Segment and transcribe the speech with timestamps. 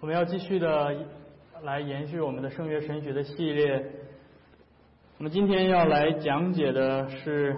[0.00, 0.96] 我们要继续的
[1.62, 3.92] 来延续我们的圣约神学的系列。
[5.18, 7.54] 我们今天要来讲解的是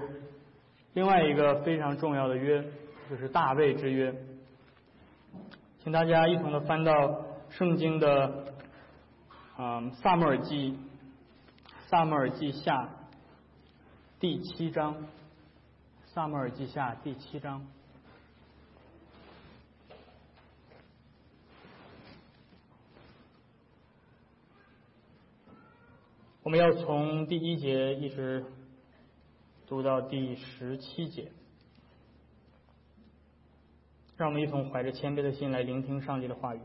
[0.94, 2.60] 另外一个非常重要的约，
[3.08, 4.12] 就是大卫之约。
[5.84, 8.44] 请大家一同的翻到圣经的
[9.56, 10.76] 啊萨母尔记
[11.86, 12.88] 萨母尔记下
[14.18, 14.96] 第七章，
[16.06, 17.64] 萨母尔记下第七章。
[26.44, 28.44] 我们要从第一节一直
[29.68, 31.30] 读到第十七节，
[34.16, 36.60] 让我们一同怀着谦卑的心来聆听上帝的话语。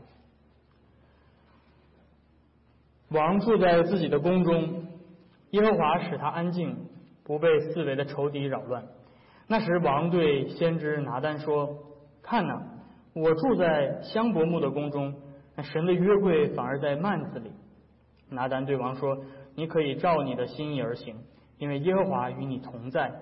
[3.10, 4.88] 王住在自己的宫中，
[5.50, 6.88] 耶和华使他安静，
[7.22, 8.84] 不被四围的仇敌扰乱。
[9.46, 11.78] 那时，王对先知拿丹说
[12.20, 12.62] ：“看呐，
[13.14, 15.14] 我住在香柏木的宫中，
[15.54, 17.52] 那神的约柜反而在幔子里。”
[18.28, 19.16] 拿丹对王说。
[19.58, 21.16] 你可以照你的心意而行，
[21.58, 23.12] 因为耶和华与你同在。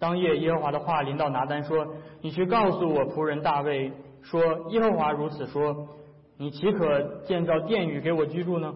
[0.00, 5.90] 当夜，耶和华的话临到拿单说：“你去告诉我仆人大卫说，耶和华如此说：
[6.38, 8.74] 你岂可建造殿宇给我居住呢？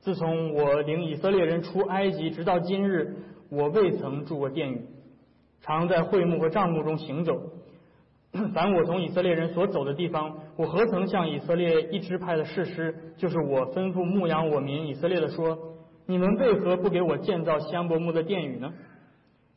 [0.00, 3.16] 自从我领以色列人出埃及，直到今日，
[3.50, 4.84] 我未曾住过殿宇，
[5.62, 7.32] 常在会幕和帐幕中行走。
[8.52, 15.58] 凡我从以色列人所走的地方，我何曾向以色列一支派的誓师，就是我吩咐牧养我民以色列的说。”
[16.10, 18.72] 你们为何不给我建造香柏木的殿宇呢？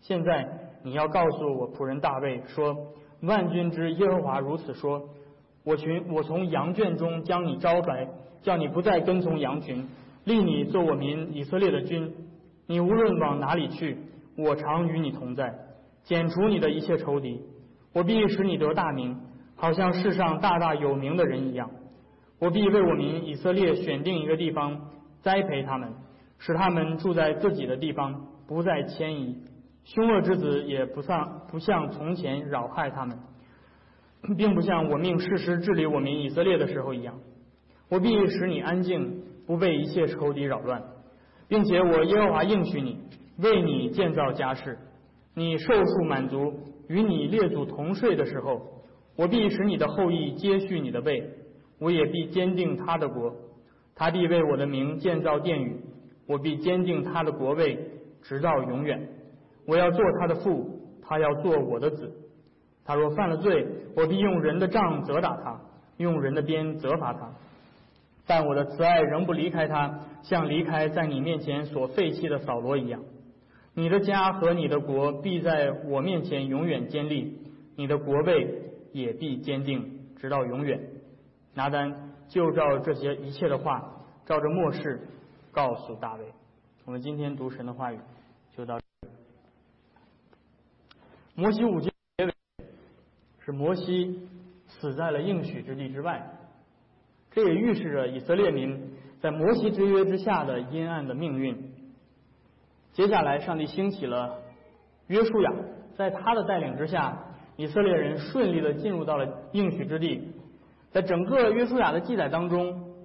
[0.01, 0.47] 现在
[0.83, 5.09] 你要告诉我仆人大卫说：万军之耶和华如此说：
[5.63, 8.07] 我群我从羊圈中将你招来，
[8.43, 9.87] 叫你不再跟从羊群，
[10.25, 12.13] 立你做我民以色列的君。
[12.67, 13.97] 你无论往哪里去，
[14.37, 15.55] 我常与你同在，
[16.03, 17.41] 剪除你的一切仇敌。
[17.93, 19.17] 我必使你得大名，
[19.55, 21.71] 好像世上大大有名的人一样。
[22.37, 24.91] 我必为我民以色列选定一个地方，
[25.23, 25.91] 栽培他们。
[26.45, 29.37] 使他们住在自己的地方，不再迁移；
[29.85, 33.17] 凶恶之子也不像不像从前扰害他们，
[34.35, 37.15] 并不像我命世师治理我民以色列的时候一样。
[37.87, 40.83] 我必使你安静，不被一切仇敌扰乱，
[41.47, 42.99] 并且我耶和华应许你，
[43.37, 44.77] 为你建造家室。
[45.35, 46.53] 你受数满足，
[46.89, 48.83] 与你列祖同睡的时候，
[49.15, 51.29] 我必使你的后裔接续你的位，
[51.79, 53.33] 我也必坚定他的国，
[53.95, 55.79] 他必为我的名建造殿宇。
[56.27, 57.77] 我必坚定他的国位，
[58.21, 59.09] 直到永远。
[59.65, 62.11] 我要做他的父，他要做我的子。
[62.85, 65.61] 他若犯了罪，我必用人的杖责打他，
[65.97, 67.31] 用人的鞭责罚他。
[68.25, 73.01] 但我的慈爱仍不离开他，像离开在你面前所废弃的扫罗一样。
[73.73, 77.37] 你的家和你的国必在我面前永远坚立，
[77.75, 80.79] 你的国位也必坚定，直到永远。
[81.53, 85.07] 拿单就照这些一切的话，照着末世。
[85.53, 86.25] 告诉大卫，
[86.83, 87.99] 我们今天读神的话语
[88.57, 88.85] 就到这。
[91.35, 92.33] 摩西五经结尾
[93.39, 94.27] 是摩西
[94.67, 96.27] 死在了应许之地之外，
[97.29, 101.71] 这也预示着以色列民在摩西之约之下的阴暗的命运。
[102.93, 104.41] 接下来，上帝兴起了
[105.05, 105.53] 约书亚，
[105.95, 107.25] 在他的带领之下，
[107.57, 110.33] 以色列人顺利的进入到了应许之地。
[110.89, 112.95] 在整个约书亚的记载当中，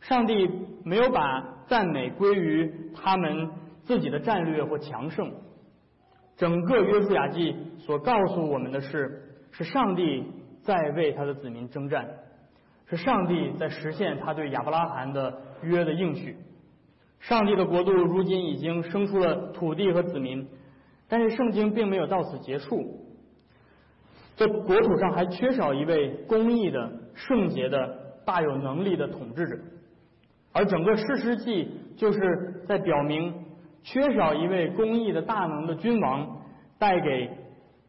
[0.00, 0.48] 上帝
[0.84, 3.48] 没有把赞美归于他们
[3.84, 5.32] 自己的战略或强盛。
[6.36, 10.24] 整个约书亚记所告诉我们的是，是上帝
[10.62, 12.08] 在为他的子民征战，
[12.86, 16.36] 是上帝在实现他对亚伯拉罕的约的应许。
[17.20, 20.48] 上帝的国度如今已经生出了土地和子民，
[21.08, 23.06] 但是圣经并没有到此结束。
[24.36, 29.56] 这国土上还缺少一位公义的、圣洁的、大有能力的统治者。
[30.52, 33.32] 而整个事实记就是在表明，
[33.84, 36.42] 缺少一位公义的大能的君王，
[36.76, 37.30] 带给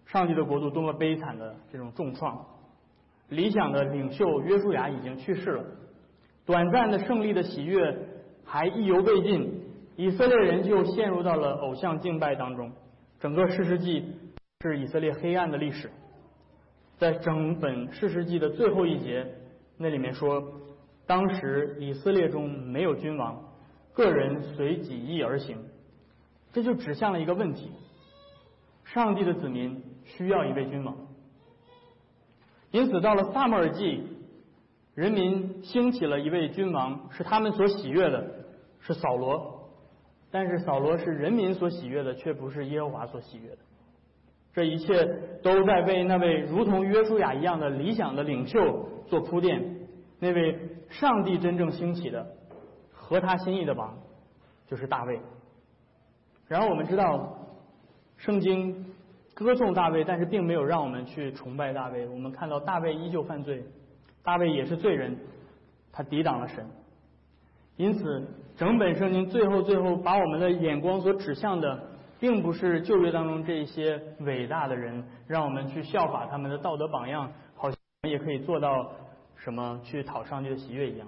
[0.06, 2.46] 上帝的国度多么悲惨的这种重创。
[3.30, 5.66] 理想的领袖约书亚已经去世了，
[6.46, 7.98] 短暂的胜利的喜悦
[8.46, 9.64] 还意犹未尽，
[9.96, 12.72] 以色列人就陷入到了偶像敬拜当中。
[13.20, 14.06] 整个事实记
[14.62, 15.90] 是以色列黑暗的历史。
[17.00, 19.26] 在整本事实记的最后一节，
[19.78, 20.61] 那里面说。
[21.12, 23.38] 当时以色列中没有君王，
[23.92, 25.58] 个人随己意而行，
[26.54, 27.70] 这就指向了一个问题：
[28.86, 30.96] 上帝的子民需要一位君王。
[32.72, 34.08] 因此，到了萨母尔记，
[34.96, 38.46] 人民兴起了一位君王，是他们所喜悦的，
[38.80, 39.70] 是扫罗。
[40.32, 43.58] 但是扫罗是人民所喜悦的，却不是耶和华所喜悦的。
[44.54, 45.06] 这一切
[45.44, 49.81] 都在为那位如同约书亚一样的理想的领袖做铺垫。
[50.22, 50.56] 那位
[50.88, 52.24] 上帝真正兴起的
[52.94, 53.98] 合他心意的王，
[54.68, 55.20] 就是大卫。
[56.48, 57.40] 然后我们知道，
[58.18, 58.86] 圣经
[59.34, 62.08] 歌颂大卫，但是并没有让我们去崇拜大卫。
[62.08, 63.66] 我们看到大卫依旧犯罪，
[64.24, 65.18] 大卫也是罪人，
[65.92, 66.70] 他抵挡了神。
[67.78, 71.82] 因此，整本圣经最后最后把我们的眼光所指向的，
[72.20, 77.78] 并不是旧约当中这些伟大的人，让我们去效法他们的道德榜样，好像
[78.08, 78.92] 也可以做到
[79.44, 81.08] 什么去讨上帝的喜悦一样。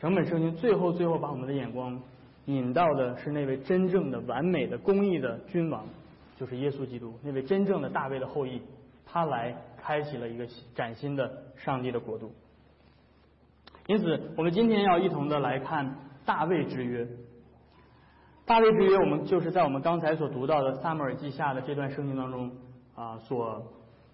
[0.00, 1.98] 整本圣经最后最后把我们的眼光
[2.46, 5.86] 引到的是那位真正的完美的公义的君王，
[6.36, 8.60] 就是耶稣基督，那位真正的大卫的后裔，
[9.06, 12.32] 他来开启了一个崭新的上帝的国度。
[13.86, 15.96] 因此，我们今天要一同的来看
[16.26, 17.06] 大卫之约。
[18.44, 22.50] 大卫之约，我们就是在我们刚才所读到的撒母耳记下的这段圣经当中
[22.94, 23.62] 啊所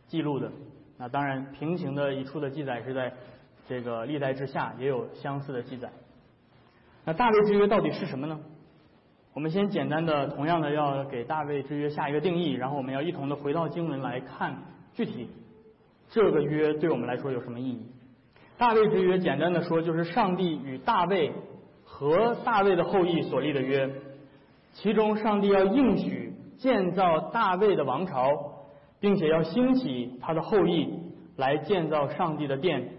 [0.07, 0.53] 记录的。
[1.01, 3.11] 那当然，平行的一处的记载是在
[3.67, 5.91] 这个历代之下也有相似的记载。
[7.07, 8.39] 那大卫之约到底是什么呢？
[9.33, 14.63] 我们先简单的，同样的要给大卫之约下一个定义，然后我们要一同的回到经文来看
[14.93, 15.31] 具体
[16.11, 17.83] 这个约对我们来说有什么意义。
[18.59, 21.33] 大卫之约，简单的说，就是上帝与大卫
[21.83, 23.91] 和大卫的后裔所立的约。
[24.75, 28.50] 其中，上帝要应许建造大卫的王朝，
[29.01, 30.89] 并且要兴起他的后裔
[31.37, 32.91] 来建造上帝的殿，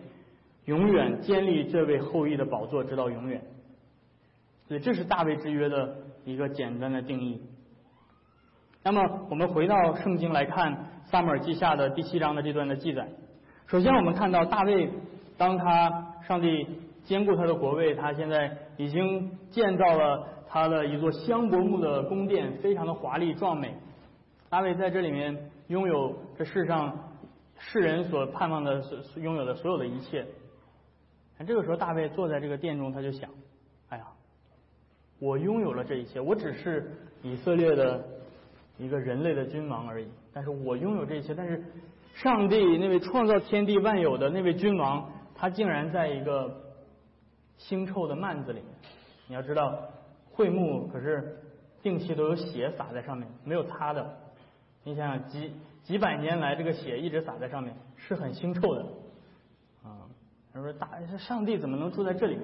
[0.66, 3.42] 永远建立这位后裔的宝座，直到永远。
[4.68, 5.96] 所以，这是大卫之约的
[6.26, 7.42] 一个简单的定义。
[8.84, 13.08] 那么，我们回到圣经来看撒母耳记下的第七章的这段的记载。
[13.68, 14.90] 首先，我们看到大卫。
[15.38, 16.68] 当他上帝
[17.04, 23.74] 兼顾他的国位，他现在已经建造了他的一座香柏木的宫殿，非常的华丽壮美。
[24.50, 27.16] 大卫在这里面拥有这世上
[27.58, 30.28] 世人所盼望的、所拥有的所有的一切。
[31.48, 33.30] 这个时候，大卫坐在这个殿中，他就想：
[33.88, 34.06] 哎呀，
[35.18, 36.92] 我拥有了这一切，我只是
[37.24, 38.06] 以色列的
[38.78, 40.10] 一个人类的君王而已。
[40.34, 41.64] 但是我拥有这一切，但是
[42.16, 45.10] 上帝那位创造天地万有的那位君王。
[45.34, 46.54] 他竟然在一个
[47.58, 48.62] 腥臭的幔子里。
[49.28, 49.80] 你要知道，
[50.34, 51.40] 会幕可是
[51.82, 54.18] 定期都有血洒在上面，没有擦的。
[54.84, 58.82] 你想想，几几百年来，这个血一直洒在上面，是很腥臭的。
[59.84, 60.08] 啊，
[60.54, 62.38] 他说大上帝怎么能住在这里？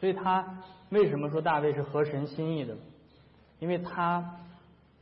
[0.00, 2.76] 所以他为什么说大卫是合神心意的？
[3.58, 4.36] 因为他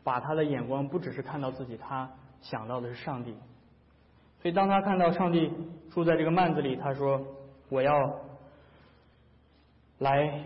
[0.02, 2.10] 把他的眼光不只是看到自己，他
[2.40, 3.34] 想到的是上帝。
[4.42, 5.52] 所以当他看到上帝。
[5.92, 7.24] 住在这个幔子里，他说
[7.70, 8.20] ：“我要
[9.96, 10.44] 来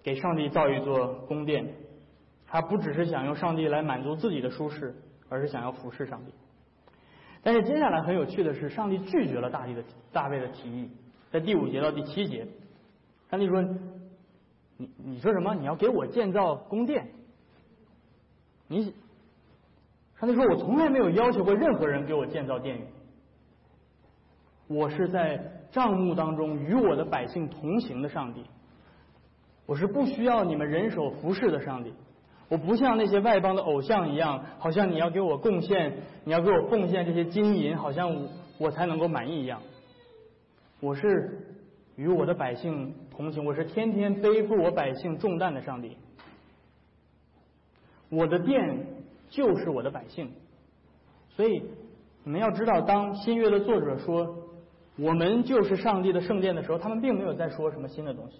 [0.00, 1.74] 给上帝造一座宫殿。”
[2.46, 4.94] 他不只是想用上帝来满足自己的舒适，
[5.30, 6.32] 而是想要服侍上帝。
[7.42, 9.82] 但是接下来很有趣的是，上帝拒绝了大帝的
[10.12, 10.90] 大卫的提议，
[11.30, 12.46] 在第五节到第七节，
[13.30, 13.62] 上帝说
[14.76, 15.54] ：“你你说什么？
[15.54, 17.08] 你要给我建造宫殿？
[18.68, 18.94] 你
[20.18, 22.84] 上帝说我从来没有要求过任何人给我建造殿宇。”
[24.68, 28.44] 我是在帐幕当中与我的百姓同行的上帝，
[29.66, 31.92] 我是不需要你们人手服侍的上帝，
[32.50, 39.62] 我不像那些外邦的偶像一样，好像你要给我贡献，你要给我奉献这些金银，好像我我才能够满意一样。
[40.80, 41.56] 我是
[41.96, 45.96] 与我的百姓同行，我是天天背负我百姓重担的上帝。
[48.10, 48.86] 我的殿
[49.30, 50.32] 就是我的百姓，
[51.30, 51.62] 所以
[52.24, 54.36] 你们要知道，当新约的作者说。
[54.98, 58.38] 我们就是上帝的圣殿的时候，他们并没有在说什么新的东西。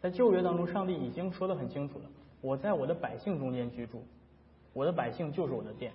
[0.00, 2.04] 在旧约当中，上帝已经说的很清楚了：
[2.40, 4.02] 我在我的百姓中间居住，
[4.72, 5.92] 我的百姓就是我的殿。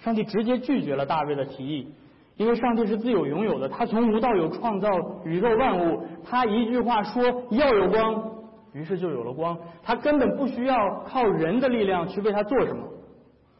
[0.00, 1.92] 上帝直接拒绝了大卫的提议，
[2.36, 4.88] 因为上帝是自有拥有的，他从无到有创造
[5.24, 12.86] 宇宙万物，他一句话说要有光，于是就有了光，他根本不需要靠人的力量去为他做什么。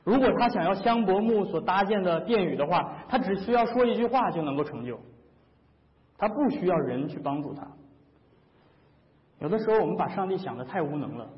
[0.05, 5.01] 如果他想要香柏木所搭建的殿宇的话，他只需要说一句话就能够成就，
[6.19, 7.67] 他不需要人去帮助他。
[9.45, 11.29] 有的时候我们把上帝想的太无能了，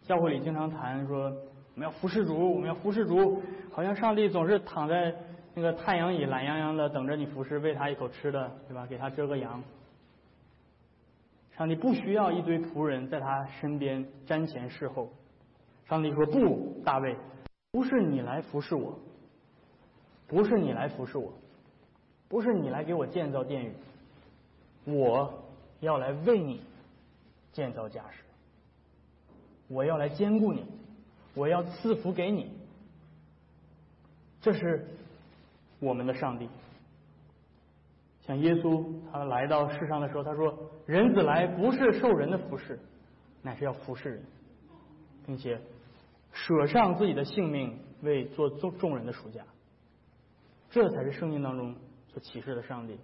[0.00, 5.14] 教会里经常谈说我们要服侍主，我们要服侍主，好像上帝总是躺在
[5.52, 8.86] 那个太阳里懒洋洋的等着你服侍，喂他一口吃的，对吧？
[8.86, 9.62] 给他遮个阳。
[11.54, 15.10] 上帝不需要一堆仆人在他身边瞻前侍后。
[15.84, 17.14] 上帝说不，大卫。
[17.72, 18.98] 不是你来服侍我，
[20.26, 21.30] 不是你来服侍我，
[22.26, 23.74] 不是你来给我建造殿宇，
[24.86, 25.44] 我
[25.80, 26.62] 要来为你
[27.56, 28.22] 建造家室，
[29.66, 30.66] 我要来兼顾你，
[31.32, 32.52] 我要赐福给你，
[34.42, 34.86] 这是
[35.80, 36.50] 我们的上帝。
[38.26, 42.78] 像耶稣他来到世上的时候，他说：“人子来不是受人的服侍，
[43.40, 44.22] 乃是要服侍人，
[45.24, 45.58] 并且
[46.32, 49.42] 舍上自己的性命为做众众人的赎价。”
[50.68, 51.74] 这才是圣经当中
[52.12, 52.98] 所启示的上帝。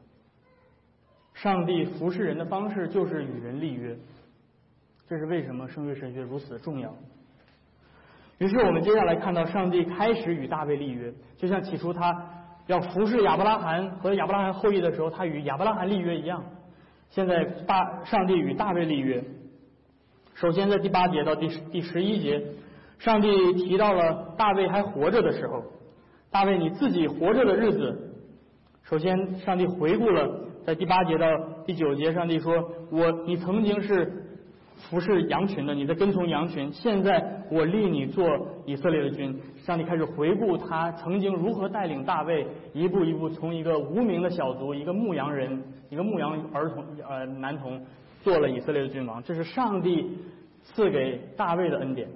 [1.33, 3.97] 上帝服侍人的方式就是与人立约，
[5.13, 6.91] 这是为什么圣约神学如此的重要。
[8.39, 12.31] 于是我们接下来看到上帝开始与大卫立约，就像起初他
[12.67, 16.43] 要服侍亚伯拉罕和亚伯拉罕后裔的时候，他与亚伯拉罕立约一样。
[17.11, 19.23] 现在大上帝与大卫立约。
[20.33, 22.43] 首先在第八节到第十第十一节，
[22.99, 25.63] 上帝提到了大卫还活着的时候，
[26.31, 28.15] 大卫你自己活着的日子。
[28.85, 31.27] 首先，上帝回顾了在第八节到
[31.67, 34.11] 第九节，上帝说：“我你曾经是。”
[34.91, 36.73] 服侍羊群的，你在跟从羊群。
[36.73, 38.25] 现在我立你做
[38.67, 39.41] 以色列的君。
[39.65, 47.81] 上帝开始回顾他曾经如何带领大卫一步一步从一个无名的小卒，一个牧羊人，一个牧羊儿童呃男童，
[48.23, 49.23] 做了以色列的君王。
[49.23, 50.19] 这是上帝
[50.65, 52.09] 赐给大卫的恩典，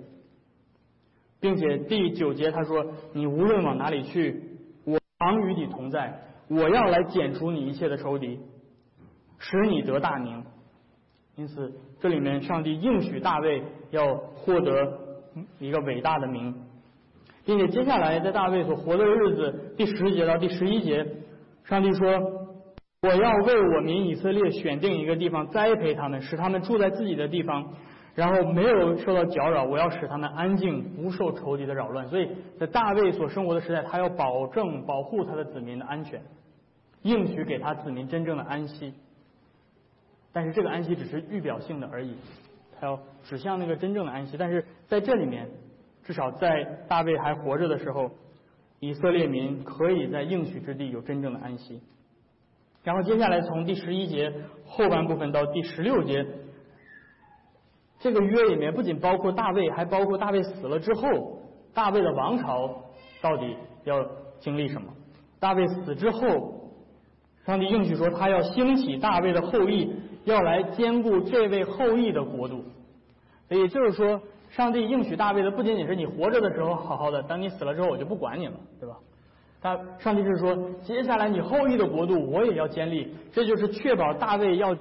[1.41, 4.43] 并且第九节他说：“你无论往哪里去，
[4.85, 6.21] 我常与你同在。
[6.49, 8.41] 我要来剪除你一切的仇敌，
[9.39, 10.45] 使你得大名。”
[11.37, 11.73] 因此，
[12.07, 13.61] 这里面上帝应许大卫
[13.91, 14.97] 要获得
[15.59, 16.55] 一个伟大的名，
[17.45, 21.05] 并且接下来在大卫所活的日子，第十节到第十一节，
[21.65, 22.07] 上帝说
[23.03, 27.73] ：“我要为我民以色列选定一个地方，栽培他们，使他们住在自己的地方，
[28.15, 29.65] 然后没有受到搅扰。
[29.65, 36.23] 我要使他们安静，不受仇敌的扰乱。”所以在大卫所生活的时代，他要保证保护他的子民的安全，
[37.03, 38.95] 应许给他子民真正的安息。
[40.37, 42.15] 但是这个安息只是预表性的而已，
[42.79, 44.37] 它要指向那个真正的安息。
[44.37, 45.49] 但是在这里面，
[46.05, 48.11] 至少在大卫还活着的时候，
[48.79, 51.81] 以色列民可以在应许之地有真正的安息。
[52.85, 54.31] 然后接下来从第十一节
[54.67, 56.27] 后半部分到第十六节，
[58.01, 61.41] 这个约里面不仅包括大卫，还包括大卫死了之后，
[61.73, 62.85] 大卫的王朝
[63.23, 64.07] 到底要
[64.41, 64.93] 经历什么？
[65.41, 66.73] 大卫死之后，
[67.47, 69.95] 上帝应许说他要兴起大卫的后裔。
[70.27, 72.65] 要来兼顾这位后裔的国度，
[73.49, 78.97] 也就是说，上帝应许大卫的不仅仅是你活着的时候好好的，等你死了之后我就不管你了，对吧？
[79.61, 84.77] 他上帝是说，接下来你后裔的国度我也要建立，这就是确保大卫要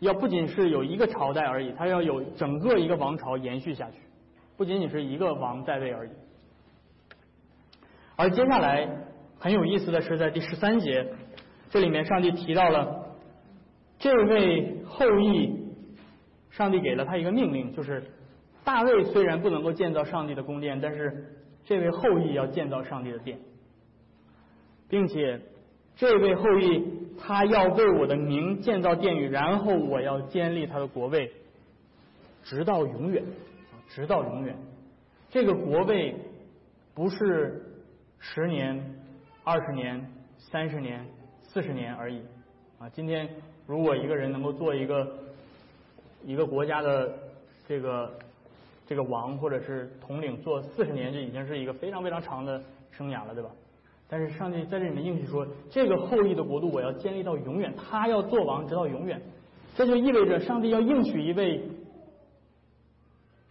[0.00, 3.96] 要不仅是有一个朝代而已，他要有整个一个王朝延续下去，
[4.58, 6.10] 不仅仅是一个王在位而已。
[8.16, 8.86] 而接下来
[9.38, 11.06] 很有意思的是，在第十三节，
[11.70, 12.99] 这里面上帝提到了。
[14.00, 15.76] 这位后裔，
[16.48, 18.02] 上帝给了他一个命令，就是
[18.64, 23.38] 大卫虽然不能够建造上帝的宫殿，但是这位后裔要建造上帝的殿，
[24.88, 25.38] 并且
[25.96, 26.82] 这位后裔
[27.20, 31.30] 他要为我的名建造殿宇，然后我要建立他的国位，
[32.42, 33.22] 直到永远，
[33.90, 34.56] 直到永远。
[35.28, 36.16] 这个国位
[36.94, 37.62] 不是
[38.18, 38.82] 十年、
[39.44, 41.06] 二十年、三十年、
[41.42, 42.22] 四十年而已
[42.78, 42.88] 啊！
[42.88, 43.28] 今天。
[43.70, 45.16] 如果一个人能够做一个
[46.24, 47.08] 一个国家的
[47.68, 48.12] 这个
[48.84, 52.60] 这个王或者是统领，做四十年就已经是一个非常非常长的
[52.90, 53.50] 生涯了，对吧？
[54.08, 59.22] 但是上帝在这里面应许说，这个后裔的国度我要建立到永远，他要做王直到永远。
[59.76, 61.62] 这就意味着上帝要应许一位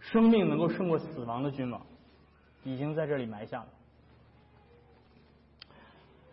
[0.00, 1.80] 生命能够胜过死亡的君王，
[2.62, 3.68] 已经在这里埋下了。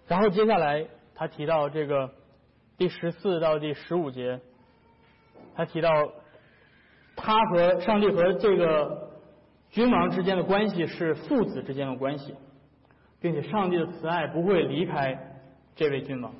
[0.07, 2.11] 然后接下来他提到这个。
[2.77, 4.39] 第十四到第十五节，
[5.55, 5.89] 他提到
[7.15, 9.11] 他和上帝和这个
[9.71, 12.35] 君王之间的关系是父子之间的关系，
[13.19, 15.39] 并且上帝的慈爱不会离开
[15.75, 16.35] 这位君王。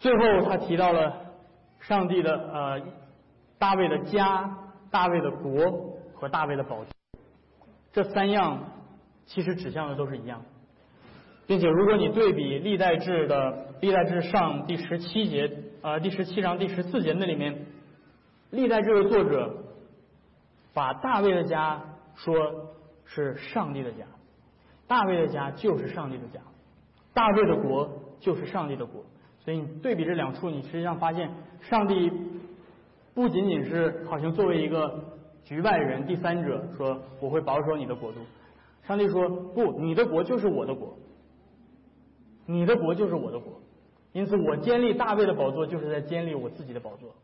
[0.00, 1.26] 最后，他提到了
[1.80, 2.82] 上帝的呃
[3.58, 4.56] 大卫的家、
[4.90, 6.78] 大卫的国和大卫的宝，
[7.92, 8.64] 这三样
[9.26, 10.42] 其实指向的都是一样。
[11.52, 17.66] 并且，如果你对比历代志的历代志上第十七节啊第十七章第十四节那里面，
[18.48, 19.54] 历代志的作者
[20.72, 22.72] 把大卫的家说
[23.04, 24.06] 是上帝的家，
[24.88, 26.40] 大卫的家就是上帝的家，
[27.12, 29.04] 大卫的国就是上帝的国。
[29.44, 31.30] 所以你对比这两处，你实际上发现，
[31.60, 32.10] 上帝
[33.12, 35.04] 不仅仅是好像作为一个
[35.44, 38.20] 局外人、第三者说我会保守你的国度，
[38.86, 40.96] 上帝说不，你的国就是我的国。
[42.52, 43.60] 你的国就是我的国，
[44.12, 47.14] 因此我建立大卫的宝座，就是在建立我自己的宝座。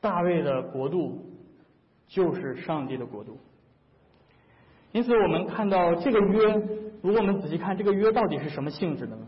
[0.00, 1.26] 大卫的国度
[2.06, 3.36] 就是上帝的国度，
[4.92, 6.54] 因此我们看到这个约，
[7.02, 9.26] 如果我们仔细看这个约到底是什么性质的呢？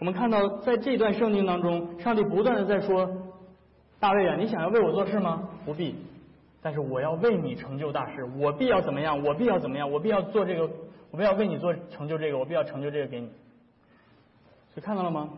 [0.00, 3.08] 我们看到在这段圣经当中，上帝不断的在说
[4.00, 5.48] ：“大卫啊，你想要为我做事吗？
[5.64, 5.94] 不必。
[6.62, 9.22] 但是我要为你成就大事，我必要怎么样？
[9.22, 9.90] 我必要怎么样？
[9.90, 10.70] 我必要做这个，
[11.10, 13.26] 我必要为你做成就这个，我必要成就这个给你。”
[14.72, 15.28] 所以看到了吗？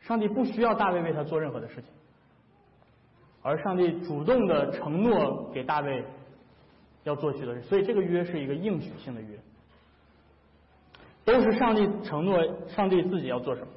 [0.00, 1.84] 上帝不需要大卫为他做任何的事情，
[3.42, 6.02] 而上帝主动的承诺给大卫
[7.04, 9.38] 要做许多事，所以这个约是一个应许性的约，
[11.26, 13.68] 都是上帝承诺上帝自己要做什么。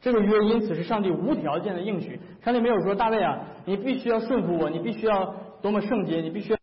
[0.00, 5.34] 这个约因此是上帝无条件的应许，上帝没有说大卫啊，你必须要顺服我，你必须要
[5.66, 6.58] 多么圣洁，你必须要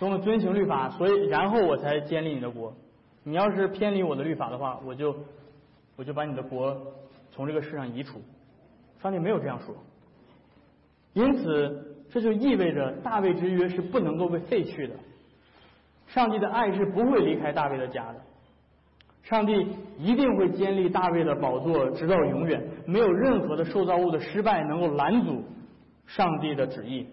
[0.00, 2.74] 多么遵行律法，所以然后我才建立你的国。
[3.22, 5.14] 你要是偏离我的律法的话，我就
[5.94, 6.76] 我就把你的国。
[7.30, 8.20] 从这个世上移除，
[9.00, 9.72] 上帝没有这样说，
[11.12, 14.94] 因此这就意味着大卫之约是不能够被废去的。
[16.08, 18.20] 上帝的爱是不会离开大卫的家的，
[19.22, 19.64] 上帝
[19.96, 25.44] 一定会建立大卫的宝座直到永远，没有任何的受造物的失败能够拦阻
[26.08, 27.06] 上帝的旨意。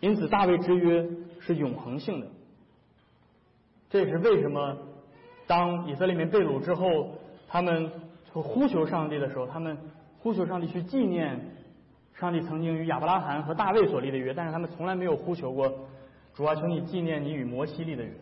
[0.00, 1.08] 因此，大卫之约
[1.40, 2.26] 是永恒性的。
[3.88, 4.76] 这也是为什么
[5.46, 7.14] 当以色列民被掳之后，
[7.48, 7.90] 他们。
[8.32, 9.76] 呼求上帝的时候，他们
[10.20, 11.36] 呼求上帝去纪念
[12.14, 15.68] 上帝曾经与亚伯拉罕和大卫所立的约，但是他们从来没有呼求过
[16.32, 18.12] 主啊，求你纪念你与摩西立的约。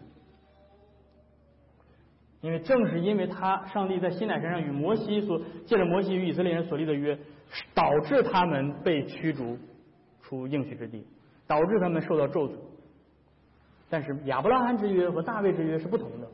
[2.40, 7.18] 因为正是因为他上帝在西乃山上与摩西所借着摩西与以色列人所立的约，
[7.74, 9.58] 导致他们被驱逐
[10.22, 11.04] 出应许之地，
[11.48, 12.52] 导致他们受到咒诅。
[13.90, 16.28] 但是亚伯拉罕之约和大卫之约是不同的。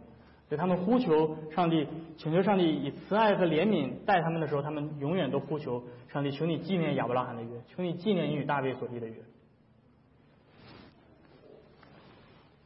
[0.47, 9.14] 所以他们呼求上帝，请求上帝以慈爱和怜悯待他们的时候，他们永远都呼求上帝，求你纪念亚伯拉罕的约，求你纪念你与大卫所立的约。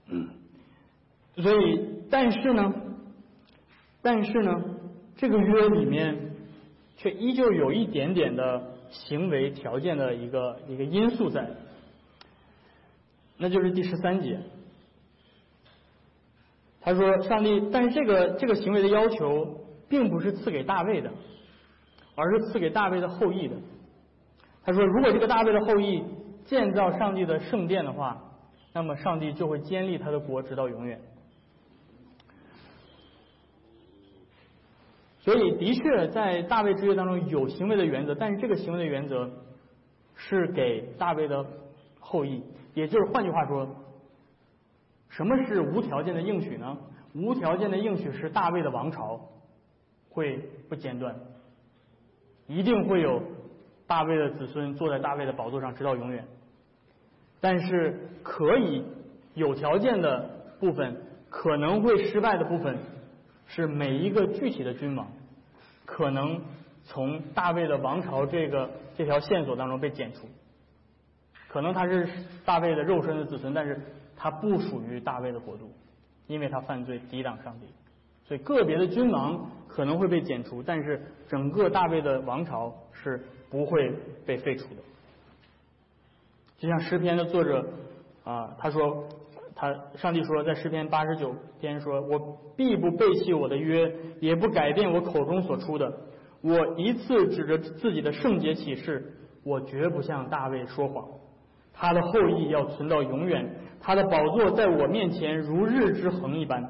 [0.09, 0.29] 嗯
[1.37, 2.75] 所以，但是呢，
[4.03, 4.65] 但是呢，
[5.17, 6.33] 这个约里面
[6.97, 11.49] 却依旧有一点点的行为条件的一个一个因素在，
[13.39, 14.39] 那就是第十三节。
[16.81, 21.11] 他说：“上帝，但是这个这个行为的要求，并不是赐给大卫的，
[22.15, 23.57] 而是赐给大卫的后裔的。
[24.65, 26.03] 他说，如果这个大卫的后裔
[26.45, 28.23] 建造上帝的圣殿的话，
[28.73, 31.01] 那么上帝就会坚立他的国直到永远。
[35.21, 39.31] 所以，的确在大卫之约当中有行为的原则，但是这个行为的原则
[40.15, 41.45] 是给大卫的
[42.01, 42.43] 后裔，
[42.79, 43.69] 也就是换句话说。”
[45.11, 46.77] 什么是无条件的应许呢？
[47.15, 49.19] 无条件的应许是大卫的王朝
[50.11, 50.37] 会
[50.69, 51.17] 不间断，
[52.47, 53.23] 一定会有
[53.87, 56.27] 大卫的子孙坐在大卫的宝座上直到永远。
[57.41, 58.85] 但是可以
[59.35, 60.29] 有条件的
[60.61, 62.79] 部分，可能会失败的部分，
[63.47, 65.09] 是每一个具体的君王
[65.87, 66.43] 可能
[66.85, 70.29] 从大卫的王朝这个这条线索当中被剪除，
[71.49, 72.09] 可能他是
[72.45, 73.81] 大卫的肉身的子孙，但是。
[74.21, 75.71] 他不属于大卫的国度，
[76.27, 77.69] 因为他犯罪抵挡上帝，
[78.25, 83.93] 所以个别的君王可能会被剪除，但是整个大卫的王朝是不会
[84.27, 84.81] 被废除的。
[86.59, 87.65] 就像诗篇的作者
[88.25, 89.05] 啊，他说，
[89.55, 95.97] 他上帝说在诗篇八十九篇说，我必不背弃我的约，也不改变我口中所出的。
[96.41, 101.09] 我一次指着自己的圣洁启示，我绝不向大卫说谎。
[101.79, 103.49] 他的后裔要存到永远。
[103.81, 106.69] 他的宝座在我面前如日之恒一般，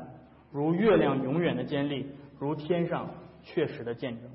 [0.53, 2.07] 如月亮永远的坚立，
[2.39, 3.09] 如天上
[3.43, 4.31] 确实的见证。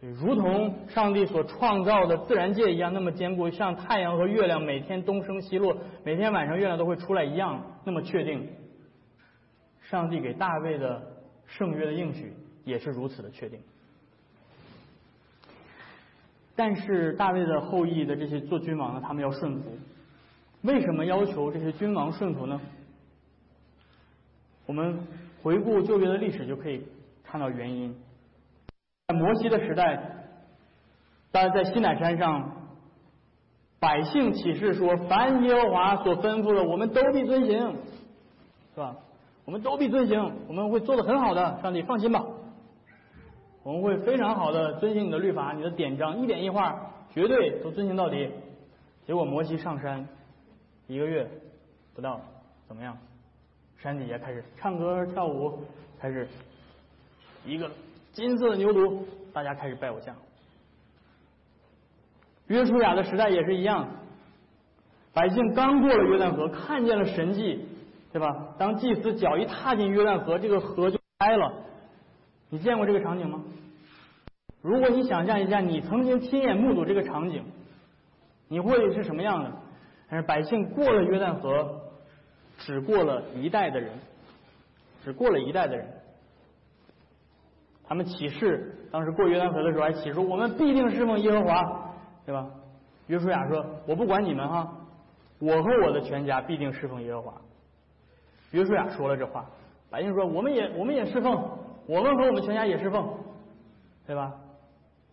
[0.00, 8.48] 所以，如同上帝所创造的自然界一样，那么坚固，像太阳和月亮每天东升西落，每天晚上月亮都会出来一样，那么确定。
[9.82, 11.02] 上帝给大卫的
[11.46, 12.32] 圣约的应许
[12.64, 13.60] 也是如此的确定。
[16.58, 19.78] 但是，大卫的后裔的这些做君王的，他们要顺服。
[20.62, 22.60] 为什么要求这些君王顺服呢？
[24.66, 25.06] 我们
[25.40, 26.84] 回顾旧约的历史就可以
[27.22, 27.94] 看到原因。
[29.06, 30.02] 在摩西的时代，
[31.30, 32.50] 大家在西乃山上，
[33.78, 37.76] 百姓起誓说：“凡耶和华所吩咐的，我们都必遵行，
[38.74, 38.96] 是吧？
[39.44, 41.60] 我们都必遵行，我们会做的很好的。
[41.62, 42.24] 上帝放心吧，
[43.68, 46.74] 我们会非常好的遵循你的律法，你的典章，一点一画，
[47.12, 48.30] 绝对都遵循到底。”
[49.06, 50.08] 结果摩西上山。
[50.86, 51.30] 一个月
[51.94, 52.18] 不到，
[52.66, 52.96] 怎么样？
[53.76, 55.62] 山底下开始唱歌跳舞，
[56.00, 56.26] 开始
[57.44, 57.70] 一个
[58.12, 59.02] 金色的牛犊，
[59.34, 60.16] 大家开始拜偶像。
[62.46, 63.86] 约书亚的时代也是一样，
[65.12, 67.68] 百姓刚过了约旦河，看见了神迹，
[68.14, 68.54] 对吧？
[68.58, 71.52] 当祭司脚一踏进约旦河，这个河就开了，
[72.50, 73.42] 你见过这个场景吗？
[74.62, 77.44] 如果你想象一下，你曾经亲眼目睹这个场景，
[78.48, 79.52] 你会是什么样的？
[80.10, 81.80] 但是百姓过了约旦河，
[82.58, 83.92] 只过了一代的人，
[85.04, 85.86] 只过了一代的人。
[87.86, 91.92] 他们起誓，当时过约旦河的时候还起誓，我们必定侍奉耶和华，
[92.26, 92.46] 对吧？
[93.06, 94.70] 约书亚说：“我不管你们哈，
[95.38, 97.34] 我和我的全家必定侍奉耶和华。”
[98.52, 99.46] 约书亚说了这话，
[99.88, 101.57] 百姓说：“我们也我们也侍奉，
[101.88, 103.18] 我们和我们全家也侍奉，
[104.06, 104.38] 对吧？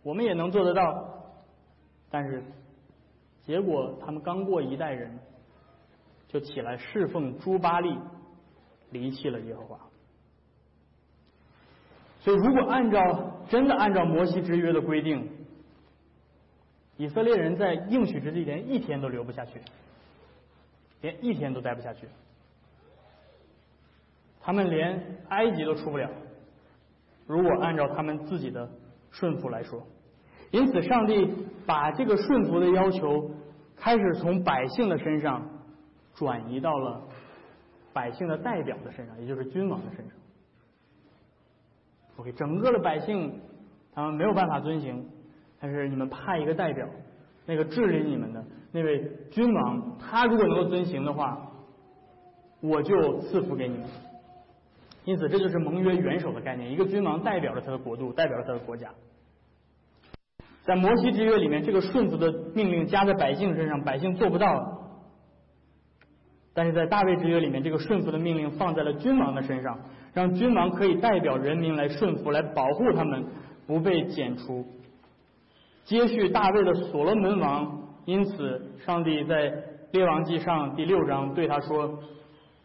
[0.04, 0.84] 我们也能做得到。”
[2.12, 2.44] 但是
[3.44, 5.18] 结果他们刚过一代人，
[6.28, 7.98] 就起来侍奉朱巴利，
[8.92, 9.80] 离弃了耶和华。
[12.20, 15.30] 所以，如果按照真的按照摩西之约的规定，
[16.98, 19.62] 以色列人在应许之地连一天都留不下去，
[21.02, 22.08] 连一天都待不下去，
[24.42, 26.10] 他们连埃及都出不了。
[27.28, 28.70] 如果按照他们自己的
[29.12, 29.82] 顺服来说，
[30.52, 31.34] 因此上帝
[31.66, 33.32] 把这个顺服的要求
[33.76, 35.50] 开始从百姓的身上
[36.14, 37.02] 转移到了
[37.94, 40.16] 百姓的代表的身上，也就是君王的身上。
[42.18, 43.42] OK，整个的百姓
[43.94, 45.10] 他们没有办法遵行，
[45.60, 46.88] 但是你们派一个代表，
[47.46, 51.52] 那个治理你们的那位君王，他如果能够遵行的话，
[52.62, 53.88] 我就赐福给你们。
[55.06, 58.90] 因此，这就是盟约元首的概念，一个君王代表着他的国度，代表着他的国家。
[60.64, 64.48] 在摩西之约里面，这个顺服的命令加在百姓身上，百姓做不到；
[66.56, 69.80] 但是在大卫之约里面，这个顺服的命令放在了君王的身上。
[70.16, 73.26] 让君王可以代表人民来顺服，来保护他们
[73.68, 74.66] 不被剪除。
[75.84, 79.54] 接续大卫的所罗门王，因此上帝在
[79.92, 82.00] 列王记上第六章对他说：“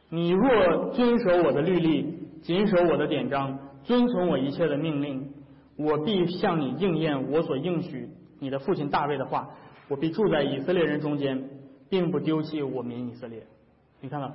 [0.08, 5.32] 你若遵守我的律例，谨守我的典章，遵从我一切的命令，
[5.76, 9.50] 我必向你应验我所应许你的父亲大卫的话。
[9.88, 11.48] 我必住在以色列人中间，
[11.88, 13.44] 并不丢弃我民以色列。”
[14.00, 14.32] 你看到？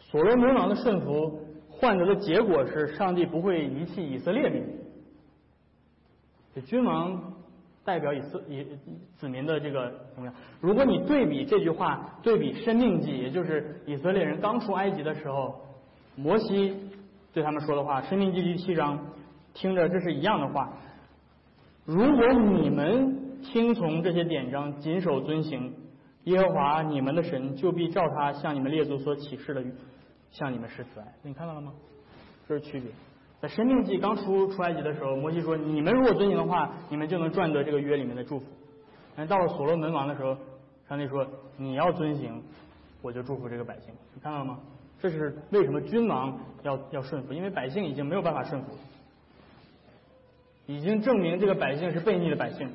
[0.00, 4.64] 所罗门王的顺服换得的结果是，上帝不会遗弃以色列民。
[6.54, 7.34] 这君王
[7.84, 8.66] 代表以色以
[9.16, 10.34] 子民的这个怎么样？
[10.60, 15.65] 如果你对比这句话，对比《生命记》，也就是以色列人刚出埃及的时候，
[16.16, 16.74] 摩西
[17.32, 18.98] 对他们说的话，《生命记》第七章，
[19.54, 20.72] 听着这是一样的话。
[21.84, 25.72] 如果你们听从这些典章，谨守遵行，
[26.24, 29.62] 耶和华你们的神就必照他向你们列祖所启示的。
[30.32, 31.72] 向你们施慈爱，你看到了吗？
[32.46, 32.90] 这是区别。
[33.40, 38.44] 在《生命记》刚出出埃及的时候，摩西说：“你们如果遵行的话，你们就能赚得这个约里面的祝福。”
[39.16, 40.36] 但到了所罗门王的时候，
[40.88, 41.26] 上帝说
[41.56, 42.42] ：“你要遵行，
[43.00, 44.58] 我就祝福这个百姓。”你看到了吗？
[45.00, 47.32] 这是为什么君王要要顺服？
[47.32, 48.76] 因为百姓已经没有办法顺服，
[50.66, 52.70] 已经证明这个百姓是悖逆的百姓。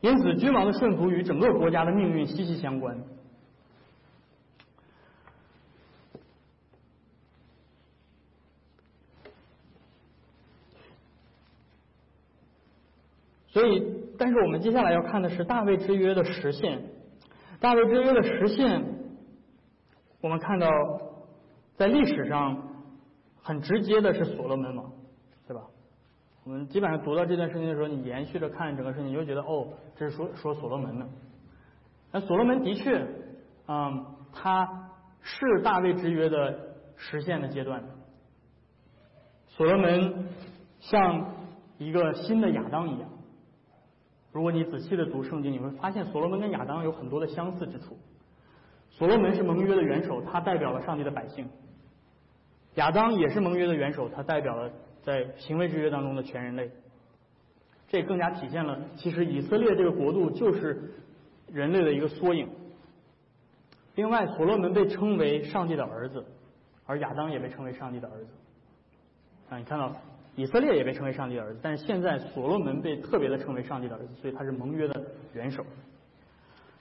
[0.00, 2.96] 因此，君王的顺服与整个国家的命运息息相关。
[13.48, 13.82] 所以，
[14.16, 16.80] 但是我们接下来要看的是大卫之约的实现。
[17.58, 18.99] 大卫之约的实现，
[20.20, 20.68] 我们看到
[21.76, 22.62] 在历史上
[23.42, 24.92] 很直接的是所罗门王，
[25.46, 25.62] 对吧？
[26.44, 31.06] 我们基本上读到这段圣经的时候，你延续着看整个事情，你就觉得哦，这是说说所罗门的。
[32.12, 33.06] 那所罗门的确，
[33.68, 37.84] 嗯，他是大卫之约的实现的阶段。
[39.48, 40.28] 所罗门
[40.80, 41.34] 像
[41.78, 43.08] 一个新的亚当一样。
[44.32, 47.98] 如果你仔细的读圣经，你会发现所罗门跟亚当有很多的相似之处。
[49.00, 51.46] 所罗门是盟约的元首，他代表了上帝的百姓；
[52.74, 54.70] 亚当也是盟约的元首，他代表了
[55.02, 56.70] 在行为之约当中的全人类。
[57.88, 60.92] 这更加体现了，其实以色列这个国度就是
[61.50, 62.46] 人类的一个缩影。
[63.94, 66.22] 另外，所罗门被称为上帝的儿子，
[66.84, 68.28] 而亚当也被称为上帝的儿子。
[69.48, 69.96] 啊，你看到？
[70.36, 75.64] 以色列也被称为上帝的儿子，但是现在所罗门被特别的称为上帝的儿子，所以他是盟约的元首。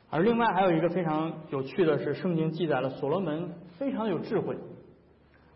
[0.10, 4.58] 而另外还有一个非常有趣的是，圣经记载了所罗门非常有智慧。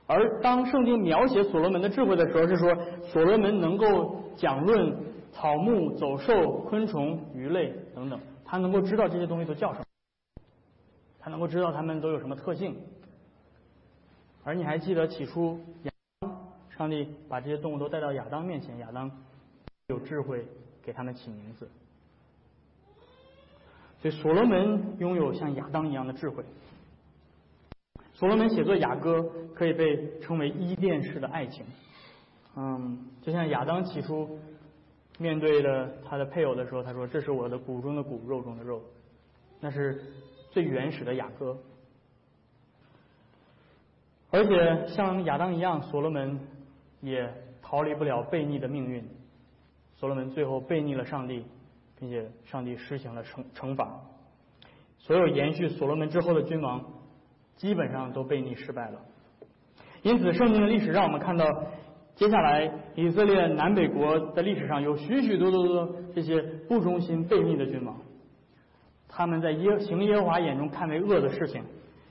[0.06, 4.96] 而当圣经描写所罗门的智慧的时候，是说所罗门能够讲论
[5.32, 9.86] 草木、走兽、昆虫、鱼类等等，他能够知道这些东西都叫什么，
[11.20, 12.76] 他能够知道它们都有什么特性。
[14.44, 16.38] 而你还记得起初亚当？
[16.78, 19.10] 上帝把这些动物都带到亚当面前，亚当
[19.88, 20.46] 有智慧
[20.84, 21.68] 给他们起名字。
[24.04, 26.44] 所以所罗门拥有像亚当一样的智慧。
[28.14, 29.24] 所罗门写作雅歌
[29.56, 31.66] 可以被称为伊甸式的爱情。
[32.58, 34.38] 嗯，就像亚当起初
[35.20, 38.82] 面对了他的配偶的时候，他说：“这是我的骨中的骨，肉中的肉。”
[39.62, 40.04] 那是
[40.52, 41.58] 最原始的雅歌。
[44.32, 46.38] 而且像亚当一样，所罗门
[47.00, 49.02] 也逃离不了悖逆的命运。
[49.96, 51.46] 所罗门最后背逆了上帝，
[52.04, 53.98] 并且上帝施行了惩惩罚。
[54.98, 56.84] 所有延续所罗门之后的君王，
[57.56, 59.00] 基本上都背逆失败了。
[60.02, 61.46] 因此，圣经的历史让我们看到，
[62.16, 67.96] 接下来以色列南北国的历史上有许许多多的这些不忠心背逆的君王，
[69.08, 71.64] 他们在耶行耶和华眼中看为恶的事情。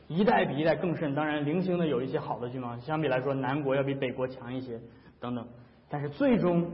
[0.09, 4.81] 一代比一代更甚，当然零星的有一些好的君王，相比来说南国要比北国强一些
[5.21, 5.47] 等等，
[5.91, 6.67] 但是最终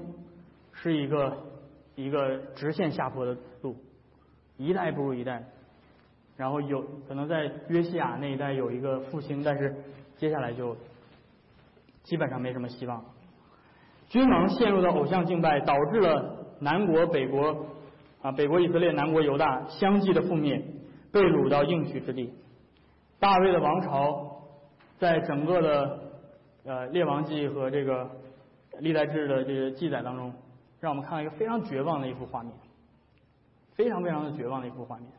[0.73, 1.37] 是一个
[1.99, 3.77] 一个直线下坡的路，
[4.57, 5.45] 一代不如一代，
[6.37, 9.75] 然后有可能在约西亚那一代有一个复兴，但是
[10.17, 10.77] 接下来就
[12.05, 13.05] 基本上没什么希望。
[14.07, 17.67] 君王陷入到偶像敬拜，导致了南国北国
[18.23, 20.65] 啊北国以色列、南国犹大相继的覆灭，
[21.11, 22.33] 被掳到应许之地。
[23.19, 24.45] 大卫的王朝，
[24.99, 26.01] 在整个的
[26.65, 28.09] 呃列王记和这个
[28.79, 30.33] 历代志的这个记载当中，
[30.81, 32.53] 让我们看到一个非常绝望的一幅画面，
[33.75, 35.11] 非常非常的绝望的一幅画面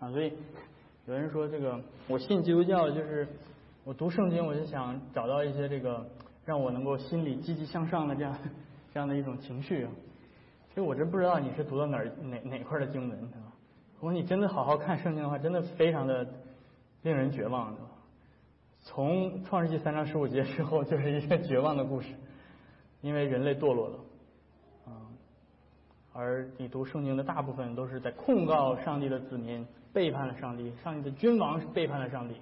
[0.00, 0.10] 啊！
[0.10, 0.32] 所以
[1.06, 3.28] 有人说这个我信基督教，就是
[3.84, 6.06] 我读圣经，我就想找到一些这个
[6.44, 8.36] 让我能够心里积极向上的这样
[8.92, 9.86] 这样的一种情绪。
[10.68, 13.52] 其实我真不知道你是读到哪哪哪块的经文，对吧？
[13.96, 16.26] 如果你真的好好看圣经的话，真的非常的。
[17.02, 17.80] 令人绝望，的。
[18.82, 22.12] 从创世纪三章十五节之后，就是一个绝望的故事，
[23.02, 24.00] 因为人类堕落了，
[26.20, 32.34] 而你读圣经的大部分都是在控告上帝的子民背叛了上帝，上帝的君王背叛了上帝，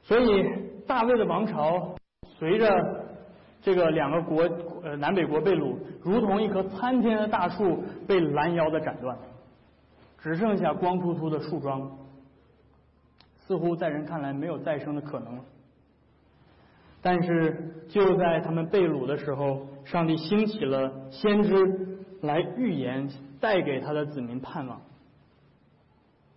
[0.00, 0.42] 所以
[0.86, 3.04] 大卫的王朝随着
[3.60, 4.42] 这个两个国
[4.82, 9.18] 呃南北国被掳，如同一棵参天的大树被拦腰的斩断。
[10.18, 11.94] 只剩下光秃秃的树桩，
[13.46, 15.38] 似乎在人看来没有再生的可能。
[17.02, 23.08] 但是就在他们被掳的时候，上帝兴起了先知来预言，
[23.40, 24.80] 带给他的子民盼望。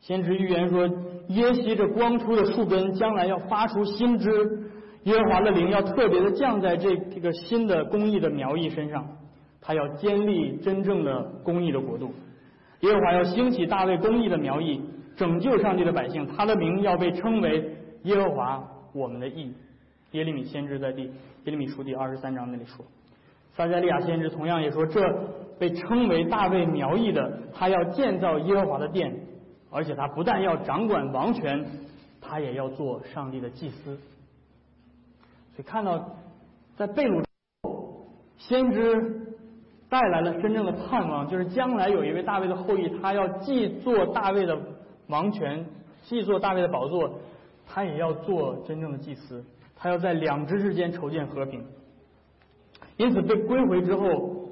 [0.01, 0.88] 先知预言说，
[1.27, 4.71] 耶西这光秃的树根将来要发出新枝，
[5.03, 9.17] 耶和华的灵要特别的降在这这个新的公义的苗裔身上，
[9.59, 12.13] 他要建立真正的公义的国度。
[12.81, 14.81] 耶和华要兴起大卫公义的苗裔，
[15.17, 19.53] 拯救上帝的百姓，他的名要被称为耶和华我们的义。
[20.12, 21.12] 耶利米先知在第耶
[21.45, 22.85] 利米书第二十三章那里说，
[23.59, 25.01] 撒加利亚先知同样也说，这
[25.59, 29.13] 被称为大卫苗裔的，他要建造耶和华的殿，
[29.69, 31.65] 而且他不但要掌管王权，
[32.21, 33.97] 他也要做上帝的祭司。
[35.55, 36.15] 所以看到
[36.77, 37.21] 在被掳
[37.63, 39.25] 后，先知。
[39.89, 44.55] 带来了真正的盼望，就是将来有一位大卫的后裔，他要既做大卫的
[45.07, 45.65] 王权，
[46.03, 47.11] 既做大卫的宝座，
[47.67, 49.43] 他也要做真正的祭司，
[49.75, 51.65] 他要在两支之间筹建和平。
[52.99, 54.49] 因此被归回之后，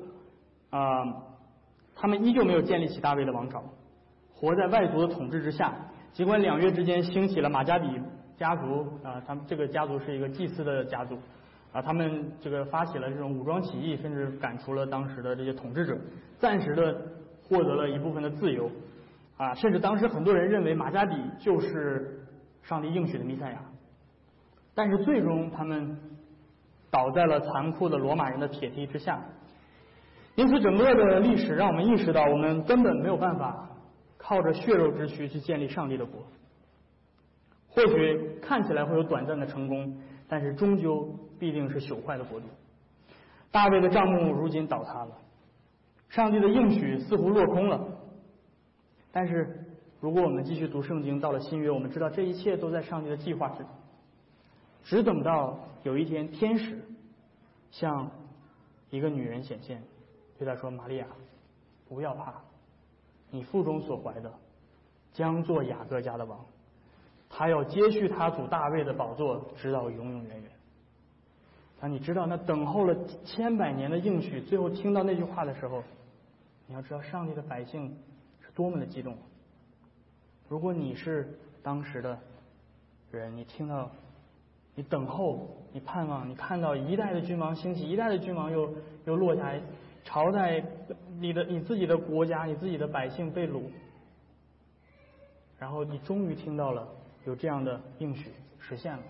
[0.70, 1.04] 啊，
[1.94, 3.62] 他们依旧没有建立起大卫的王朝，
[4.34, 5.76] 活在外族的统治之下。
[6.14, 7.88] 尽管两月之间兴起了马加比
[8.38, 11.18] 家族，啊，他们这个家族是一个祭司的家族。
[11.74, 15.98] 啊，他们这个发起了这种武装起义，甚至赶出了当时的这些统治者，
[16.40, 17.02] 暂时的
[17.44, 18.72] 获得了一部分的自由。
[19.36, 22.26] 啊，甚至当时很多人认为马加比就是
[22.64, 23.60] 上帝应许的弥赛亚，
[24.74, 25.98] 但是最终他们
[26.98, 29.22] 倒在了残酷的罗马人的铁蹄之下。
[30.36, 33.70] 因此，整个的历史让我们意识到，我们根本没有办法
[34.18, 36.22] 靠着血肉之躯去建立上帝的国。
[37.70, 41.14] 或许看起来会有短暂的成功，但是终究。
[41.40, 42.48] 必定是朽坏的国度。
[43.52, 45.12] 大卫的帐幕如今倒塌了，
[46.10, 47.80] 上帝的应许似乎落空了。
[49.12, 49.48] 但是，
[50.00, 53.68] 如果我们继续读圣经，到了新约，我们知道这一切都在上帝的计划之中。
[54.84, 56.84] 只等到有一天，天使
[57.72, 58.10] 向
[58.90, 59.84] 一个女人显现，
[60.38, 61.08] 对他说：“玛利亚，
[61.88, 62.34] 不要怕，
[63.30, 64.34] 你腹中所怀的
[65.14, 66.46] 将做雅各家的王，
[67.30, 70.52] 他要接续他祖大卫的宝座，直到永永远远。”
[71.80, 75.84] 当你知道那等候了千百年的应许，最后听到那句话的时候，
[76.66, 77.96] 你要知道上帝的百姓
[78.42, 79.16] 是多么的激动。
[80.50, 82.18] 如果你是当时的
[83.12, 83.92] 人，你听到，
[84.78, 88.72] 你等候，你盼望，你看到一代的君王兴起，一代的君王又
[89.06, 89.60] 又落下来，
[90.04, 90.64] 朝代
[91.20, 93.64] 你的你自己的国家，你自己的百姓被掳，
[95.58, 96.88] 然后你终于听到了
[97.26, 99.04] 有这样的应许实现了，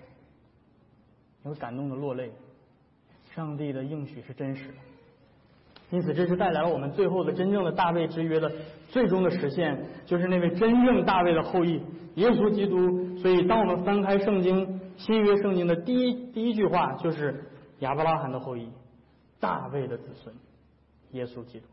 [1.43, 2.31] 你会感动的落泪。
[3.35, 4.73] 上帝的应许是真实的，
[5.91, 8.49] 因此这是带来了我们最后的真正的大卫之约的
[8.87, 11.81] 最终的实现，就是那位真正大卫的后裔
[12.15, 13.17] 耶稣基督。
[13.17, 18.71] 所以，当我们翻开圣经新约圣经的第一第一句话，就是亚伯拉罕的后裔，
[19.39, 20.35] 大卫的子孙，
[21.11, 21.65] 耶稣基督。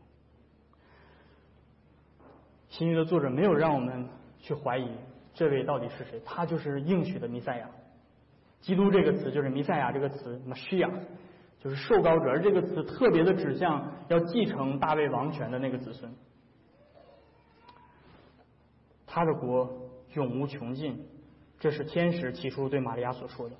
[2.69, 4.07] 新约的作者没有让我们
[4.39, 4.89] 去怀疑
[5.33, 7.69] 这位到底是谁，他就是应许的弥赛亚。
[8.61, 10.89] 基督这个词就是弥赛亚这个词，那么需要。
[11.59, 16.13] 就是受膏者，而这个词特别的指向要继承大卫王权的那个子孙，
[19.07, 21.07] 他的国永无穷尽，
[21.59, 23.55] 这是天使起初对玛利亚所说的。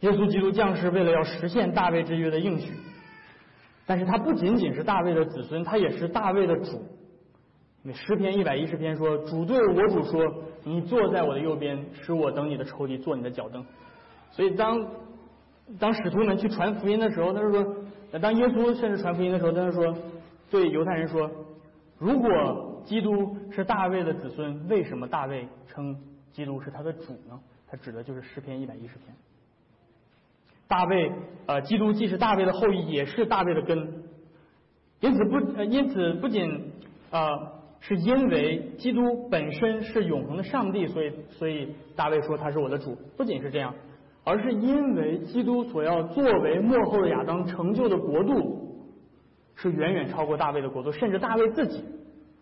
[0.00, 2.72] 耶稣基督降世为了要实现大卫之约的应许，
[3.86, 6.82] 但是他不仅仅是大卫的子孙，他也是大卫的主。
[7.82, 10.24] 因为诗篇一百一十篇说：“主对我主说，
[10.64, 13.64] 你坐在我的右边，使我等你的仇敌坐你的脚凳。”
[14.32, 14.86] 所以当。
[15.80, 17.76] 当使徒们去传福音的时候，他说
[18.20, 19.96] ：“当耶稣甚至传福音的时候，他就说，
[20.50, 21.30] 对犹太人说，
[21.98, 25.96] 如果基督是大卫的子孙，为什么大卫称
[26.34, 27.40] 基督是他的主呢？
[27.66, 29.14] 他指的就是诗篇一百一十篇。
[30.68, 31.10] 大卫，
[31.46, 34.02] 呃，基督既是大卫的后裔，也是大卫的根。
[35.00, 36.72] 因此不，呃因此不仅
[37.10, 42.94] 啊，是因为基督本身是永恒的上帝，所以，所以大卫说他是我的主。
[43.16, 43.74] 不仅是这样。”
[44.26, 48.88] 而是因为基督所要作为幕后的亚当成就的国度，
[49.54, 51.84] 是远远超过大卫的国度，甚至大卫自己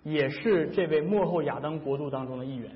[0.04, 2.70] 也是这位幕后亚当国度当中的一员。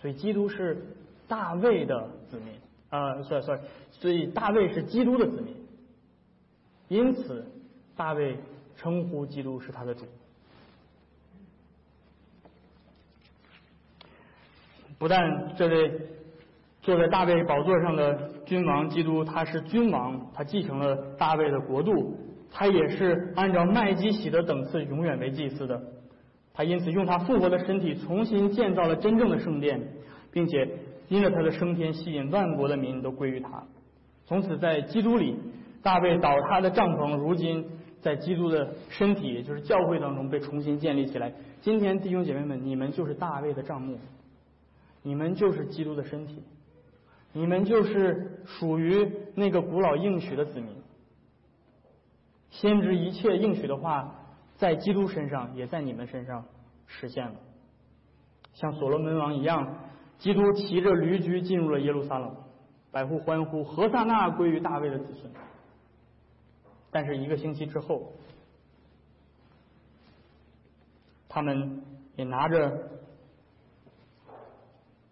[0.00, 0.82] 所以基督是
[1.26, 2.54] 大卫的子民
[2.90, 5.54] 啊，sorry sorry，所以大卫是基督的子民。
[6.88, 7.44] 因此，
[7.96, 8.36] 大卫
[8.76, 10.06] 称呼基督是他的主。
[14.98, 16.00] 不但这位。
[16.80, 22.16] 坐在大卫宝座上的君王基督，他是君王，他继承了大卫的国度，
[22.50, 25.78] 他也是按照麦基喜的等次永远为祭司的。
[26.58, 29.80] 他因此用他复活的身体重新建造了真正的圣殿，
[30.32, 30.68] 并且
[31.06, 33.62] 因着他的升天吸引万国的民都归于他。
[34.26, 35.36] 从此在基督里，
[35.84, 37.64] 大卫倒塌的帐篷，如今
[38.00, 41.32] 在基督的身体，也就是教会当中被重新建立起来。
[41.60, 44.00] 今天弟兄姐妹们，你们就是大卫的帐幕，
[45.04, 46.42] 你们就是基督的身体。
[47.32, 50.74] 你们就是属于那个古老应许的子民，
[52.50, 54.17] 先知一切应许的话，
[54.58, 56.44] 在基督身上，也在你们身上
[56.86, 57.34] 实现了。
[58.52, 59.78] 像所罗门王一样，
[60.18, 62.36] 基督骑着驴驹进入了耶路撒冷，
[62.90, 65.32] 百户欢呼，何萨那归于大卫的子孙。
[66.90, 68.12] 但是一个星期之后，
[71.28, 71.82] 他们
[72.16, 72.90] 也拿着。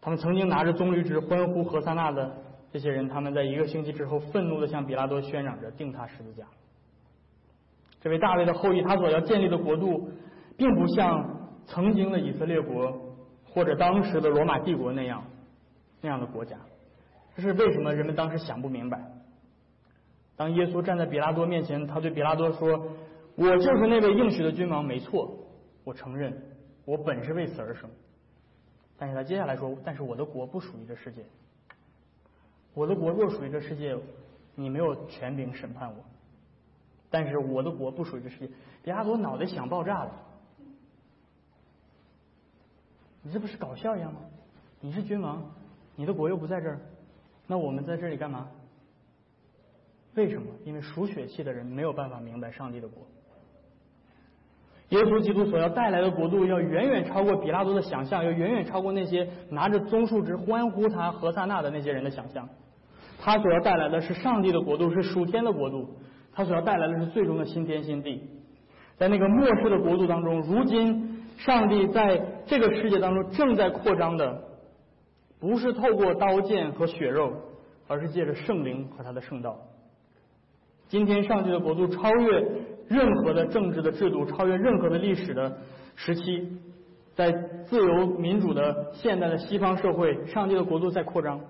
[0.01, 2.37] 他们曾经拿着棕榈枝欢呼何萨那的
[2.73, 6.47] 这些人，他们在一个星期之后愤怒的向比拉多宣嚷着定他十字架。
[8.07, 10.09] 这位大卫的后裔，他所要建立的国度，
[10.57, 15.25] 并不像曾经的以色列国或者当时的罗马帝国那样
[16.01, 16.57] 那样的国家。
[17.35, 17.93] 这是为什么？
[17.93, 19.03] 人们当时想不明白。
[20.37, 22.81] 当耶稣站在比拉多面前，他对比拉多说
[23.35, 25.37] ：“我就是那位应许的君王，没错，
[25.83, 26.33] 我承认，
[26.85, 27.91] 我本是为此而生。”
[28.97, 31.25] 但是他接下来说：“但是我的国不属于这世界。
[32.73, 33.97] 我的国若属于这世界，
[34.55, 35.97] 你没有权柄审判我。
[37.17, 38.51] 但是我的国不属于这世界。”
[38.85, 40.13] 比拉多脑袋想爆炸了！
[43.23, 44.21] 你这不是搞笑一样吗？
[44.81, 45.43] 你是君王，
[45.95, 46.79] 你的国又不在这儿，
[47.47, 48.49] 那我们在这里干嘛？
[50.15, 50.47] 为什么？
[50.65, 53.03] 因为属血气的人没有办法明白上帝的国。
[54.91, 62.47] 耶稣基督所要带来的国度，要远远超过比拉多的想象，要远远超过那些拿着棕树枝欢呼他何萨那的那些人的想象。
[63.19, 65.97] 他所要带来的是上帝的国度，是属天的国度。
[66.37, 68.23] 他所要带来的是最终的新天新地。
[68.97, 74.43] 在那个末世的国度当中，如今上帝在这个世界当中正在扩张的，
[75.41, 77.33] 不是透过刀剑和血肉，
[77.89, 79.59] 而是借着圣灵和他的圣道。
[80.89, 82.45] 今天上帝的国度超越。
[82.89, 85.59] 任何的政治的制度超越任何的历史的
[85.97, 86.57] 时期，
[87.17, 87.33] 在
[87.65, 91.41] 自由民主的现代的西方社会，上帝的国度在扩张，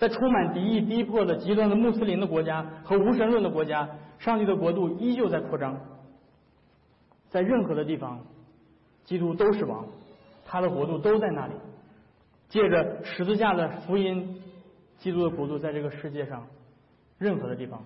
[0.00, 3.86] 在充满敌意逼迫的极端的穆斯林的国家和无神论的国家，
[4.18, 5.78] 上帝的国度依旧在扩张。
[7.28, 8.18] 在任何的地方，
[9.04, 9.86] 基督都是王，
[10.46, 11.52] 他的国度都在那里。
[12.48, 14.42] 借着十字架的福音，
[14.96, 16.46] 基督的国度在这个世界上
[17.18, 17.82] 任何的地方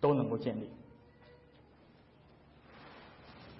[0.00, 0.70] 都能够建立。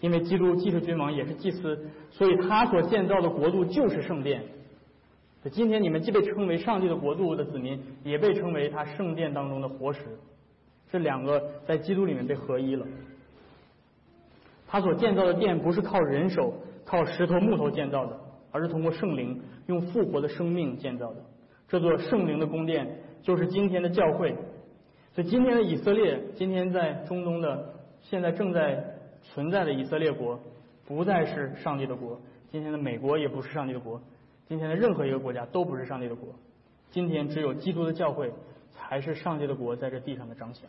[0.00, 4.42] 因为基督既是君王也是祭司，所以他所建造的国度就是圣殿。
[5.48, 10.00] 今天你们既被称为上帝的国度的子民，也被称为他圣殿当中的活石。
[10.90, 12.86] 这两个在基督里面被合一了。
[14.68, 16.52] 他所建造的殿不是靠人手、
[16.84, 18.20] 靠石头、木头建造的，
[18.50, 21.24] 而是通过圣灵用复活的生命建造的。
[21.68, 24.36] 这座圣灵的宫殿就是今天的教会。
[25.14, 28.84] 所以今天的以色列，今天在中东的现在正在
[29.22, 30.38] 存在的以色列国，
[30.86, 32.20] 不再是上帝的国。
[32.50, 34.00] 今天的美国也不是上帝的国。
[34.50, 36.34] 今天的任何一个国家都不是上帝的国。
[36.90, 38.32] 今天只有基督的教会
[38.72, 40.68] 才是上帝的国在这地上的彰显。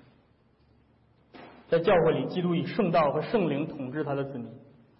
[1.67, 4.47] 在教会里，基督以圣道和圣灵统治他的子民。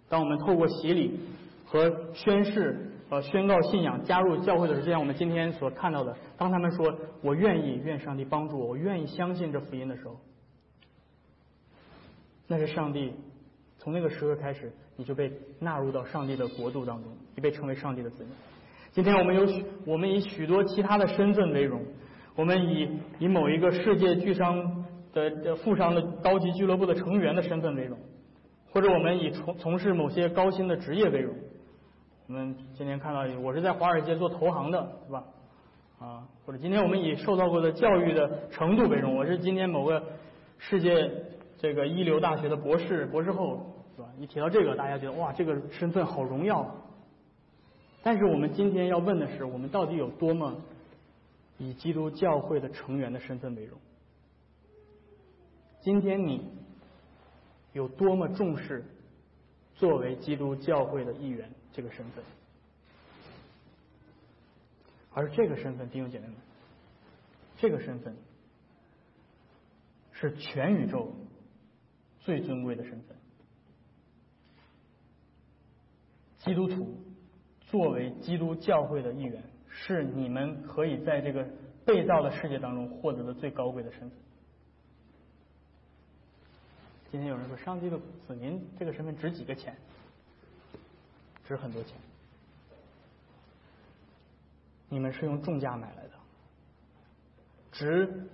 [0.08, 1.20] 当我们透过洗礼
[1.64, 2.88] 和宣誓。
[3.08, 10.16] 呃，宣告信仰，加入教会的时候，就像我们今天所看到的，当他们说“我愿意，愿上帝帮助我，我愿意相信这福音”的时候，
[12.46, 13.12] 那是上帝
[13.76, 18.32] 从那个时刻开始，你就被纳入到上帝的国度当中，你被称为上帝的子民。
[18.92, 21.80] 今天我们有许，我们以许多其他的身份为荣，
[22.36, 24.84] 我们以以某一个世界巨商
[25.14, 27.96] 的富商的高级俱乐部的成员的身份为荣，
[28.70, 31.34] 或者我们以从从事某些高薪的职业为荣。
[32.28, 35.24] 我们今天看到，我是在华尔街做投行的，是吧？
[35.98, 40.02] 啊，或者今天我们以受到过的教育的程度为荣，我是今天某个
[40.58, 41.10] 世界
[41.56, 44.08] 这个一流大学的博士、博士后，是吧？
[44.18, 46.70] 一提到这个，大家觉得哇，这个身份好荣耀。
[48.02, 50.60] 但是我们今天要问的是，我们到底有多么
[51.58, 53.78] 以基督教会的成员的身份为荣？
[55.80, 56.48] 今天你
[57.72, 58.84] 有多么重视
[59.74, 61.50] 作为基督教会的一员？
[61.72, 62.22] 这个身份，
[65.14, 66.36] 而这个身份，弟兄姐妹们，
[67.56, 68.14] 这个身份
[70.12, 71.14] 是全宇宙
[72.20, 73.16] 最尊贵的身份。
[76.40, 76.94] 基督徒
[77.72, 81.42] 作为基督教会的一员，是你们可以在这个
[81.86, 84.10] 被造的世界当中获得的最高贵的身份。
[87.10, 89.74] 今天有人说，上帝的子民这个身份值几个钱？
[91.44, 91.96] 值很多钱，
[94.90, 96.10] 你们是用重价买来的，
[97.72, 98.28] 值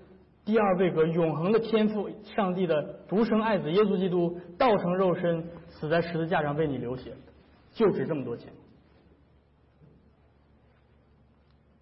[0.44, 7.14] 第二位格永恒的天赋上帝的独生爱子耶稣基督道成肉身死在十字架上为你流血，
[7.72, 8.52] 就值这么多钱。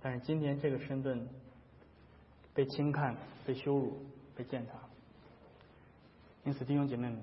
[0.08, 1.26] 但是今天这个身份
[2.54, 3.98] 被轻看、被羞辱、
[4.36, 4.74] 被践踏，
[6.44, 7.20] 因此弟兄姐妹们，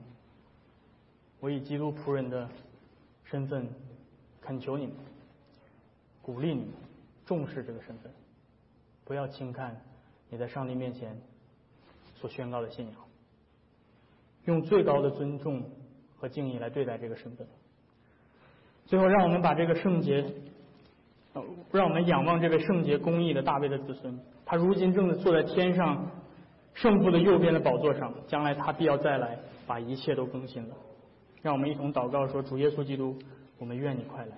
[1.40, 2.50] 我以基督仆人的
[3.24, 3.70] 身份。
[4.42, 4.96] 恳求你们，
[6.22, 6.74] 鼓励你们，
[7.26, 8.12] 重视这个身份，
[9.06, 9.82] 不要轻看
[10.30, 11.18] 你在上帝面前
[12.16, 12.96] 所宣告的信仰，
[14.44, 15.72] 用最高的尊重
[16.18, 17.48] 和敬意来对待这个身份。
[18.86, 20.26] 最后，让我们把这个圣洁，
[21.72, 26.06] 让我们仰望这位圣洁公义的大卫的子孙，他如今正坐在天上
[26.74, 30.76] 圣父的右边的宝座上，将来他必要再来，把一切都更新了。
[31.42, 33.18] 让我们一同祷告说：主耶稣基督。
[33.60, 34.36] 我们愿你快来。